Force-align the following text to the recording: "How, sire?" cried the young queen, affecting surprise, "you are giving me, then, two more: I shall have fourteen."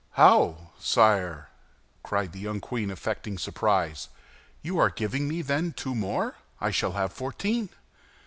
"How, 0.13 0.71
sire?" 0.79 1.49
cried 2.01 2.31
the 2.31 2.39
young 2.39 2.59
queen, 2.59 2.89
affecting 2.89 3.37
surprise, 3.37 4.09
"you 4.63 4.79
are 4.79 4.89
giving 4.89 5.27
me, 5.27 5.43
then, 5.43 5.73
two 5.73 5.93
more: 5.93 6.37
I 6.59 6.71
shall 6.71 6.93
have 6.93 7.13
fourteen." 7.13 7.69